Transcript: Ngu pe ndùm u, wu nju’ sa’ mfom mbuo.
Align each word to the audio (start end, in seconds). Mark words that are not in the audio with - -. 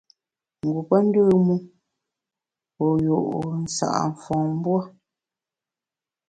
Ngu 0.65 0.81
pe 0.87 0.97
ndùm 1.05 1.47
u, 1.55 1.57
wu 2.77 2.87
nju’ 3.01 3.17
sa’ 3.75 3.87
mfom 4.11 4.45
mbuo. 4.59 4.79